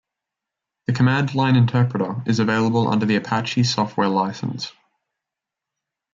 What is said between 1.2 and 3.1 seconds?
line interpreter is available under